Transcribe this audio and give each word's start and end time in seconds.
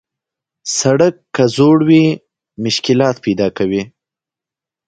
سړک 0.79 1.15
که 1.35 1.43
زوړ 1.55 1.77
وي، 1.87 2.05
مشکلات 2.63 3.15
پیدا 3.25 3.47
کوي. 3.57 3.83